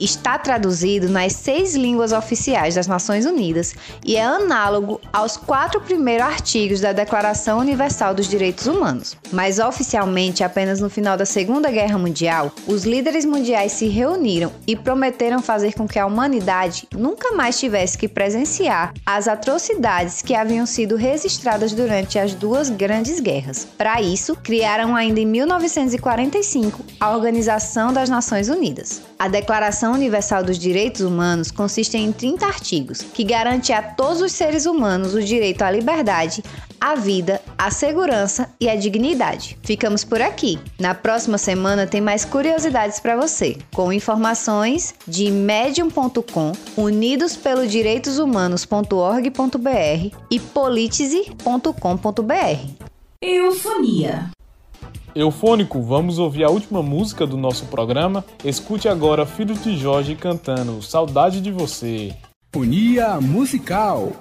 Está 0.00 0.38
traduzido 0.38 1.10
nas 1.10 1.34
seis 1.34 1.74
línguas 1.74 2.10
oficiais 2.10 2.74
das 2.74 2.86
Nações 2.86 3.26
Unidas 3.26 3.74
e 4.02 4.16
é 4.16 4.22
análogo 4.22 4.98
aos 5.12 5.36
quatro 5.36 5.78
primeiros 5.78 6.26
artigos 6.26 6.80
da 6.80 6.92
Declaração 6.92 7.58
Universal 7.58 8.14
dos 8.14 8.26
Direitos 8.26 8.66
Humanos. 8.66 9.14
Mas 9.30 9.58
oficialmente, 9.58 10.42
apenas 10.42 10.80
no 10.80 10.88
final 10.88 11.18
da 11.18 11.26
Segunda 11.26 11.70
Guerra 11.70 11.98
Mundial, 11.98 12.50
os 12.66 12.84
líderes 12.84 13.26
mundiais 13.26 13.72
se 13.72 13.88
reuniram 13.88 14.50
e 14.66 14.74
prometeram 14.74 15.42
fazer 15.42 15.74
com 15.74 15.86
que 15.86 15.98
a 15.98 16.06
humanidade 16.06 16.88
nunca 16.96 17.32
mais 17.32 17.58
tivesse 17.58 17.98
que 17.98 18.08
presenciar 18.08 18.94
as 19.04 19.28
atrocidades 19.28 20.22
que 20.22 20.34
haviam 20.34 20.64
sido 20.64 20.96
registradas 20.96 21.72
durante 21.72 22.18
as 22.18 22.32
duas 22.32 22.70
grandes 22.70 23.20
guerras. 23.20 23.66
Para 23.76 24.00
isso, 24.00 24.34
criaram 24.34 24.96
ainda 24.96 25.20
em 25.20 25.26
1945 25.26 26.84
a 26.98 27.14
Organização 27.14 27.92
das 27.92 28.08
Nações 28.08 28.48
Unidas. 28.48 29.02
A 29.18 29.28
Declaração 29.30 29.92
Universal 29.92 30.44
dos 30.44 30.58
Direitos 30.58 31.00
Humanos 31.00 31.50
consiste 31.50 31.96
em 31.96 32.12
30 32.12 32.46
artigos, 32.46 33.00
que 33.00 33.24
garante 33.24 33.72
a 33.72 33.82
todos 33.82 34.20
os 34.20 34.32
seres 34.32 34.66
humanos 34.66 35.14
o 35.14 35.22
direito 35.22 35.62
à 35.62 35.70
liberdade, 35.70 36.42
à 36.80 36.94
vida, 36.94 37.40
à 37.56 37.70
segurança 37.70 38.50
e 38.60 38.68
à 38.68 38.74
dignidade. 38.74 39.56
Ficamos 39.62 40.04
por 40.04 40.20
aqui. 40.20 40.58
Na 40.78 40.94
próxima 40.94 41.38
semana 41.38 41.86
tem 41.86 42.00
mais 42.00 42.24
curiosidades 42.24 42.98
para 42.98 43.16
você, 43.16 43.56
com 43.74 43.92
informações 43.92 44.94
de 45.06 45.30
medium.com, 45.30 46.52
unidos 46.76 47.36
pelo 47.36 47.66
direitoshumanos.org.br 47.66 50.16
e 50.30 50.40
politize.com.br. 50.40 52.90
Eufonia. 53.22 54.30
Eufônico, 55.14 55.82
vamos 55.82 56.18
ouvir 56.18 56.44
a 56.44 56.50
última 56.50 56.82
música 56.82 57.26
do 57.26 57.36
nosso 57.36 57.66
programa. 57.66 58.24
Escute 58.44 58.88
agora 58.88 59.26
Filhos 59.26 59.62
de 59.62 59.76
Jorge 59.76 60.14
cantando 60.14 60.80
Saudade 60.82 61.40
de 61.40 61.50
Você. 61.50 62.14
Unia 62.54 63.20
Musical. 63.20 64.12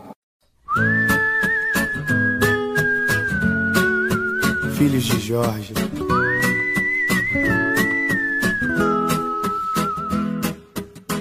Filhos 4.77 5.03
de 5.03 5.19
Jorge. 5.19 5.73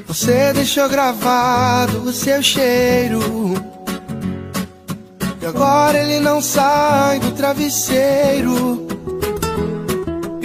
Você 0.07 0.53
deixou 0.53 0.89
gravado 0.89 2.03
o 2.03 2.13
seu 2.13 2.43
cheiro. 2.43 3.21
E 5.41 5.47
agora 5.47 5.99
ele 5.99 6.21
não 6.21 6.41
sai 6.41 7.21
do 7.21 7.33
travesseiro. 7.33 8.88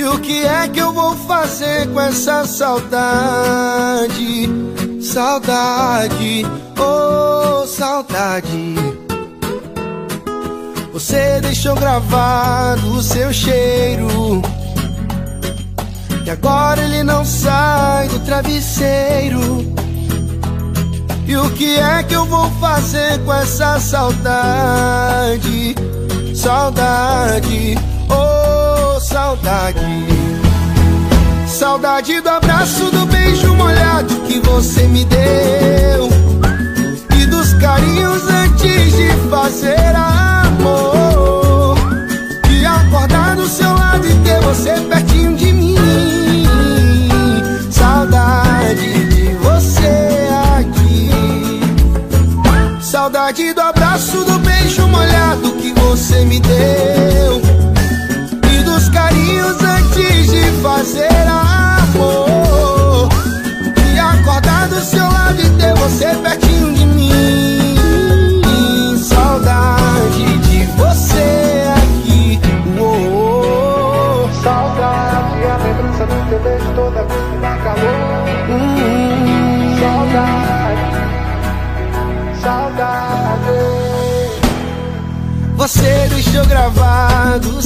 E 0.03 0.05
o 0.05 0.19
que 0.19 0.43
é 0.45 0.67
que 0.67 0.81
eu 0.81 0.91
vou 0.91 1.15
fazer 1.15 1.87
com 1.93 2.01
essa 2.01 2.45
saudade? 2.45 4.09
Saudade, 5.01 6.45
oh 6.77 7.65
saudade. 7.65 8.75
Você 10.91 11.39
deixou 11.39 11.73
gravado 11.75 12.97
o 12.97 13.01
seu 13.01 13.31
cheiro. 13.31 14.41
E 16.25 16.29
agora 16.29 16.83
ele 16.83 17.01
não 17.01 17.23
sai 17.23 18.09
do 18.09 18.19
travesseiro. 18.25 19.73
E 21.25 21.37
o 21.37 21.49
que 21.51 21.77
é 21.77 22.03
que 22.03 22.13
eu 22.13 22.25
vou 22.25 22.51
fazer 22.59 23.23
com 23.23 23.33
essa 23.33 23.79
saudade? 23.79 25.75
Saudade, 26.35 27.77
saudade. 29.13 29.79
Saudade 31.45 32.19
do 32.19 32.29
abraço, 32.29 32.89
do 32.89 33.05
beijo 33.05 33.53
molhado 33.53 34.15
que 34.21 34.39
você 34.39 34.87
me 34.87 35.05
deu 35.05 36.09
e 37.15 37.25
dos 37.27 37.53
carinhos 37.53 38.23
antes 38.27 38.91
de 38.95 39.09
fazer 39.29 39.95
amor. 39.95 41.77
E 42.49 42.65
acordar 42.65 43.35
do 43.35 43.47
seu 43.47 43.71
lado 43.71 44.07
e 44.07 44.15
ter 44.23 44.41
você 44.41 44.81
pertinho 44.89 45.35
de 45.35 45.53
mim. 45.53 45.77
Saudade 47.69 49.05
de 49.09 49.31
você 49.35 50.27
aqui. 50.57 51.11
Saudade 52.81 53.53
do 53.53 53.61
abraço, 53.61 54.25
do 54.25 54.39
beijo 54.39 54.87
molhado 54.87 55.51
que 55.61 55.71
você 55.73 56.25
me 56.25 56.39
deu. 56.39 57.52
Carinhos 59.43 59.63
antes 59.63 60.31
de 60.31 60.43
fazer 60.61 61.27
amor. 61.27 63.09
E 63.93 63.99
acordar 63.99 64.67
do 64.69 64.79
seu 64.81 65.03
lado 65.03 65.41
e 65.41 65.49
ter 65.51 65.73
você 65.75 66.15
pertinho 66.15 66.73
de 66.73 66.85
mim. 66.85 67.75
Saudade 68.97 70.37
de 70.39 70.65
você 70.77 71.63
aqui. 71.75 72.39
Uou, 72.79 74.29
Saudade, 74.41 75.45
a 75.45 75.57
lembrança 75.57 76.05
do 76.05 76.29
teu 76.29 76.39
beijo 76.39 76.65
toda 76.75 77.03
vez 77.03 77.21
que 77.21 77.37
dá 77.37 77.57
calor. 77.57 78.23
Hum, 78.49 79.75
saudade, 79.79 80.81
saudade. 82.41 83.03
Você 85.55 86.07
deixou 86.09 86.45
gravado 86.45 87.61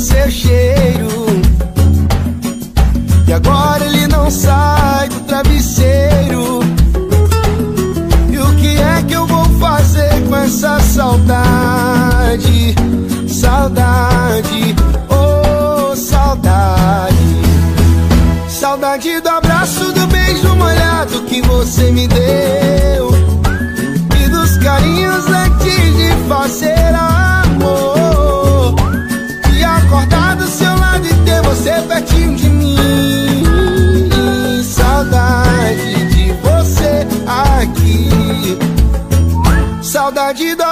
Saudade 40.27 40.55
do 40.55 40.66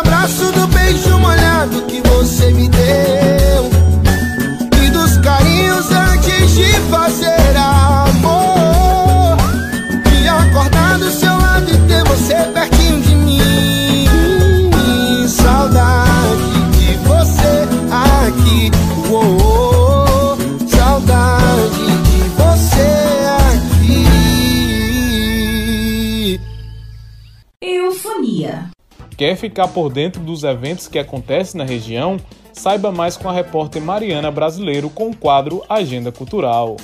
Quer 29.26 29.36
ficar 29.36 29.68
por 29.70 29.92
dentro 29.92 30.22
dos 30.22 30.44
eventos 30.44 30.88
que 30.88 31.00
acontecem 31.00 31.58
na 31.58 31.66
região? 31.66 32.18
Saiba 32.54 32.92
mais 32.92 33.18
com 33.18 33.28
a 33.28 33.34
repórter 33.34 33.82
Mariana 33.82 34.30
Brasileiro 34.30 34.88
com 34.88 35.10
o 35.10 35.18
quadro 35.18 35.64
Agenda 35.68 36.12
Cultural. 36.12 36.78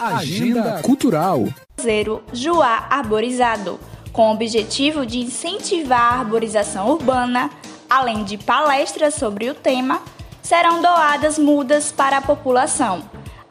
Agenda 0.00 0.80
Cultural. 0.80 1.44
Zero 1.78 2.22
Juá 2.32 2.86
Arborizado, 2.88 3.78
com 4.14 4.30
o 4.30 4.32
objetivo 4.32 5.04
de 5.04 5.18
incentivar 5.18 6.14
a 6.14 6.20
arborização 6.20 6.88
urbana, 6.88 7.50
além 7.90 8.24
de 8.24 8.38
palestras 8.38 9.12
sobre 9.12 9.50
o 9.50 9.54
tema, 9.54 10.00
serão 10.40 10.80
doadas 10.80 11.38
mudas 11.38 11.92
para 11.92 12.16
a 12.16 12.22
população. 12.22 13.02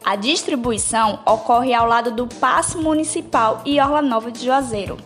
A 0.04 0.16
distribuição 0.16 1.20
ocorre 1.24 1.72
ao 1.72 1.88
lado 1.88 2.10
do 2.10 2.26
Paço 2.26 2.82
Municipal 2.82 3.62
e 3.64 3.80
Orla 3.80 4.02
Nova 4.02 4.32
de 4.32 4.44
Juazeiro. 4.44 4.98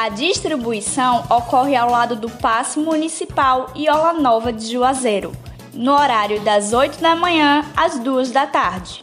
A 0.00 0.08
distribuição 0.08 1.26
ocorre 1.28 1.76
ao 1.76 1.90
lado 1.90 2.16
do 2.16 2.30
Paço 2.30 2.80
Municipal 2.80 3.66
Orla 3.86 4.14
Nova 4.14 4.50
de 4.50 4.72
Juazeiro, 4.72 5.30
no 5.74 5.92
horário 5.92 6.40
das 6.40 6.72
8 6.72 7.02
da 7.02 7.14
manhã 7.14 7.62
às 7.76 7.98
2 7.98 8.30
da 8.30 8.46
tarde. 8.46 9.02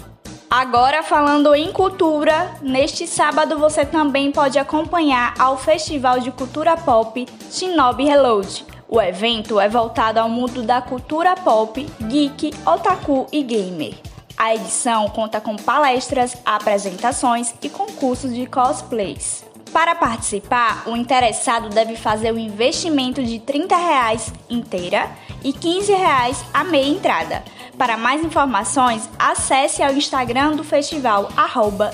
Agora 0.50 1.04
falando 1.04 1.54
em 1.54 1.72
cultura, 1.72 2.52
neste 2.64 3.06
sábado 3.06 3.60
você 3.60 3.86
também 3.86 4.32
pode 4.32 4.58
acompanhar 4.58 5.36
ao 5.38 5.56
Festival 5.56 6.20
de 6.20 6.32
Cultura 6.32 6.76
Pop 6.76 7.28
Shinobi 7.52 8.06
Reload. 8.06 8.66
O 8.90 9.00
evento 9.00 9.60
é 9.60 9.70
voltado 9.70 10.20
ao 10.20 10.28
mundo 10.28 10.64
da 10.64 10.82
cultura 10.82 11.36
pop, 11.36 11.88
geek, 12.08 12.52
otaku 12.66 13.28
e 13.32 13.44
gamer. 13.44 13.94
A 14.36 14.56
edição 14.56 15.08
conta 15.10 15.40
com 15.40 15.58
palestras, 15.58 16.36
apresentações 16.44 17.54
e 17.62 17.70
concursos 17.70 18.34
de 18.34 18.48
cosplays. 18.48 19.47
Para 19.74 19.96
participar, 19.96 20.84
o 20.88 20.96
interessado 20.96 21.70
deve 21.70 21.96
fazer 21.96 22.32
o 22.34 22.40
investimento 22.40 23.24
de 23.24 23.40
30 23.40 23.76
reais 23.76 24.34
inteira 24.50 25.10
e 25.44 25.54
15 25.54 25.92
reais 25.94 26.44
a 26.54 26.64
meia 26.64 26.88
entrada. 26.88 27.44
Para 27.78 27.96
mais 27.96 28.24
informações, 28.24 29.08
acesse 29.20 29.84
ao 29.84 29.94
Instagram 29.94 30.56
do 30.56 30.64
festival, 30.64 31.30
arroba 31.38 31.92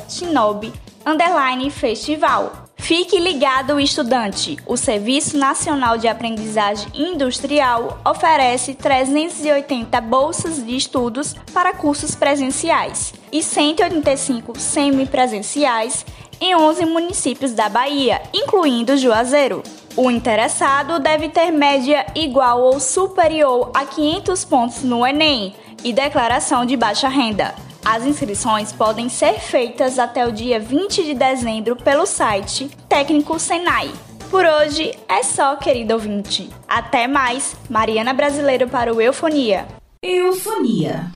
festival. 1.69 2.63
Fique 2.83 3.17
ligado, 3.17 3.79
estudante! 3.79 4.57
O 4.65 4.75
Serviço 4.75 5.37
Nacional 5.37 5.97
de 5.97 6.07
Aprendizagem 6.07 6.89
Industrial 6.93 7.97
oferece 8.05 8.73
380 8.73 10.01
bolsas 10.01 10.65
de 10.65 10.75
estudos 10.75 11.33
para 11.53 11.73
cursos 11.73 12.13
presenciais 12.13 13.13
e 13.31 13.41
185 13.41 14.59
semipresenciais 14.59 16.05
em 16.39 16.55
11 16.55 16.85
municípios 16.85 17.53
da 17.53 17.69
Bahia, 17.69 18.21
incluindo 18.33 18.97
Juazeiro. 18.97 19.63
O 19.95 20.09
interessado 20.09 20.99
deve 20.99 21.29
ter 21.29 21.51
média 21.51 22.05
igual 22.15 22.61
ou 22.61 22.79
superior 22.79 23.71
a 23.73 23.85
500 23.85 24.45
pontos 24.45 24.83
no 24.83 25.05
Enem 25.05 25.53
e 25.83 25.93
declaração 25.93 26.65
de 26.65 26.75
baixa 26.75 27.07
renda. 27.07 27.53
As 27.85 28.05
inscrições 28.05 28.71
podem 28.71 29.09
ser 29.09 29.33
feitas 29.39 29.99
até 29.99 30.25
o 30.25 30.31
dia 30.31 30.59
20 30.59 31.03
de 31.03 31.13
dezembro 31.13 31.75
pelo 31.75 32.05
site 32.05 32.69
Técnico 32.87 33.37
Senai. 33.37 33.91
Por 34.31 34.45
hoje 34.45 34.97
é 35.07 35.21
só, 35.21 35.55
querido 35.57 35.93
ouvinte. 35.93 36.49
Até 36.67 37.07
mais, 37.07 37.55
Mariana 37.69 38.13
Brasileiro 38.13 38.67
para 38.67 38.91
o 38.91 38.99
Eufonia. 38.99 39.67
Eufonia. 40.01 41.11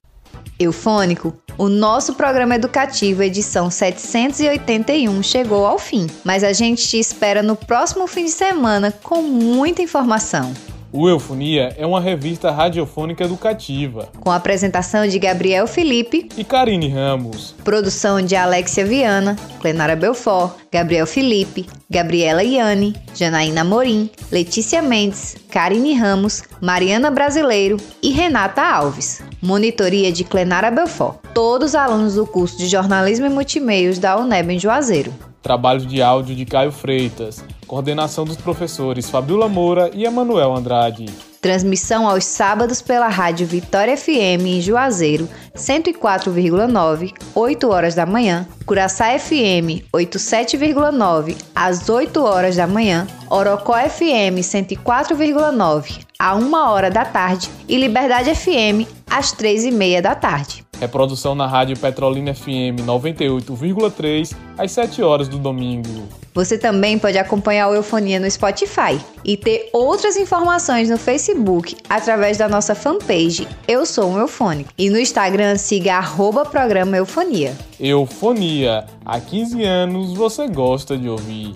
Eufônico, 0.59 1.33
o 1.57 1.67
nosso 1.69 2.13
programa 2.13 2.55
educativo, 2.55 3.23
edição 3.23 3.69
781, 3.69 5.23
chegou 5.23 5.65
ao 5.65 5.79
fim, 5.79 6.07
mas 6.23 6.43
a 6.43 6.53
gente 6.53 6.87
te 6.87 6.99
espera 6.99 7.41
no 7.41 7.55
próximo 7.55 8.07
fim 8.07 8.25
de 8.25 8.31
semana 8.31 8.91
com 8.91 9.21
muita 9.21 9.81
informação. 9.81 10.53
O 10.99 11.07
Eufonia 11.07 11.75
é 11.77 11.85
uma 11.85 12.01
revista 12.01 12.49
radiofônica 12.49 13.23
educativa. 13.23 14.09
Com 14.19 14.31
a 14.31 14.35
apresentação 14.35 15.07
de 15.07 15.19
Gabriel 15.19 15.67
Felipe 15.67 16.27
e 16.35 16.43
Karine 16.43 16.89
Ramos. 16.89 17.53
Produção 17.63 18.19
de 18.19 18.35
Alexia 18.35 18.83
Viana, 18.83 19.35
Clenara 19.61 19.95
Belfort, 19.95 20.53
Gabriel 20.71 21.05
Felipe, 21.05 21.67
Gabriela 21.87 22.43
Iane, 22.43 22.95
Janaína 23.13 23.63
Morim, 23.63 24.09
Letícia 24.31 24.81
Mendes, 24.81 25.37
Karine 25.51 25.93
Ramos, 25.93 26.41
Mariana 26.59 27.11
Brasileiro 27.11 27.77
e 28.01 28.09
Renata 28.09 28.63
Alves. 28.63 29.21
Monitoria 29.39 30.11
de 30.11 30.23
Clenara 30.23 30.71
Belfort. 30.71 31.19
Todos 31.31 31.75
alunos 31.75 32.15
do 32.15 32.25
curso 32.25 32.57
de 32.57 32.65
Jornalismo 32.65 33.27
e 33.27 33.29
Multimeios 33.29 33.99
da 33.99 34.17
UNEB 34.17 34.55
em 34.55 34.59
Juazeiro. 34.59 35.13
Trabalho 35.43 35.85
de 35.85 36.01
áudio 36.01 36.35
de 36.35 36.43
Caio 36.43 36.71
Freitas. 36.71 37.45
Coordenação 37.67 38.23
dos 38.23 38.37
professores 38.37 39.09
Fabiola 39.09 39.49
Moura 39.49 39.91
e 39.93 40.05
Emanuel 40.05 40.55
Andrade. 40.55 41.05
Transmissão 41.41 42.09
aos 42.09 42.25
sábados 42.25 42.81
pela 42.81 43.07
Rádio 43.07 43.45
Vitória 43.45 43.95
FM 43.95 44.45
em 44.45 44.61
Juazeiro, 44.61 45.29
104,9, 45.55 47.13
8 47.35 47.69
horas 47.69 47.93
da 47.93 48.05
manhã. 48.05 48.47
Curaçá 48.65 49.17
FM, 49.19 49.85
87,9, 49.93 51.37
às 51.55 51.87
8 51.87 52.23
horas 52.23 52.55
da 52.55 52.65
manhã. 52.65 53.05
Orocó 53.29 53.75
FM, 53.77 54.39
104,9, 54.41 55.99
a 56.17 56.35
1 56.35 56.53
hora 56.53 56.89
da 56.89 57.05
tarde. 57.05 57.49
E 57.67 57.77
Liberdade 57.77 58.33
FM, 58.33 58.89
às 59.09 59.31
3 59.31 59.65
e 59.65 59.71
meia 59.71 60.01
da 60.01 60.15
tarde. 60.15 60.66
Reprodução 60.79 61.33
na 61.33 61.47
rádio 61.47 61.77
Petrolina 61.77 62.33
FM 62.33 62.85
98,3 62.85 64.35
às 64.57 64.71
7 64.71 65.01
horas 65.01 65.27
do 65.27 65.39
domingo. 65.39 66.07
Você 66.33 66.55
também 66.55 66.99
pode 66.99 67.17
acompanhar 67.17 67.67
o 67.67 67.73
Eufonia 67.73 68.19
no 68.19 68.29
Spotify 68.29 68.99
e 69.25 69.35
ter 69.35 69.71
outras 69.73 70.15
informações 70.15 70.87
no 70.87 70.97
Facebook 70.97 71.75
através 71.89 72.37
da 72.37 72.47
nossa 72.47 72.75
fanpage 72.75 73.47
Eu 73.67 73.87
Sou 73.87 74.11
um 74.11 74.19
Eufônico. 74.19 74.69
E 74.77 74.87
no 74.89 74.99
Instagram 74.99 75.57
siga 75.57 75.95
arroba 75.95 76.45
programa 76.45 76.95
Eufonia. 76.95 77.57
Eufonia. 77.79 78.85
Há 79.03 79.19
15 79.19 79.63
anos 79.63 80.13
você 80.13 80.47
gosta 80.47 80.95
de 80.95 81.09
ouvir. 81.09 81.55